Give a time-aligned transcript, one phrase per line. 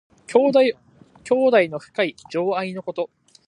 [0.27, 0.73] 兄弟
[1.69, 3.11] の深い情愛のこと。